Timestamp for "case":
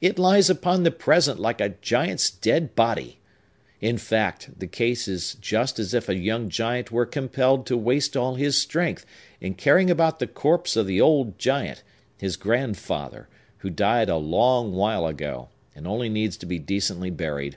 4.66-5.06